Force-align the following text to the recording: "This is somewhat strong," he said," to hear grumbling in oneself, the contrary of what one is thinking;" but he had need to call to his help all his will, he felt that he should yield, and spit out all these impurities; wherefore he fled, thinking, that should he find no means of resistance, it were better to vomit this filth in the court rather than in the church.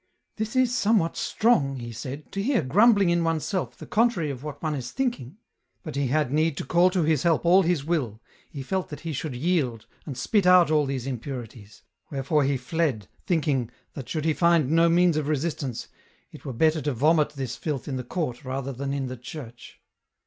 "This 0.37 0.55
is 0.55 0.75
somewhat 0.75 1.15
strong," 1.15 1.75
he 1.75 1.91
said," 1.91 2.31
to 2.31 2.41
hear 2.41 2.63
grumbling 2.63 3.11
in 3.11 3.23
oneself, 3.23 3.77
the 3.77 3.85
contrary 3.85 4.31
of 4.31 4.43
what 4.43 4.63
one 4.63 4.73
is 4.73 4.89
thinking;" 4.89 5.37
but 5.83 5.95
he 5.95 6.07
had 6.07 6.33
need 6.33 6.57
to 6.57 6.65
call 6.65 6.89
to 6.89 7.03
his 7.03 7.21
help 7.21 7.45
all 7.45 7.61
his 7.61 7.85
will, 7.85 8.19
he 8.49 8.63
felt 8.63 8.89
that 8.89 9.01
he 9.01 9.13
should 9.13 9.35
yield, 9.35 9.85
and 10.07 10.17
spit 10.17 10.47
out 10.47 10.71
all 10.71 10.87
these 10.87 11.05
impurities; 11.05 11.83
wherefore 12.09 12.43
he 12.43 12.57
fled, 12.57 13.09
thinking, 13.27 13.69
that 13.93 14.09
should 14.09 14.25
he 14.25 14.33
find 14.33 14.71
no 14.71 14.89
means 14.89 15.17
of 15.17 15.27
resistance, 15.27 15.87
it 16.31 16.45
were 16.45 16.51
better 16.53 16.81
to 16.81 16.93
vomit 16.93 17.33
this 17.33 17.55
filth 17.55 17.87
in 17.87 17.95
the 17.97 18.03
court 18.03 18.43
rather 18.43 18.73
than 18.73 18.93
in 18.95 19.05
the 19.05 19.17
church. 19.17 19.79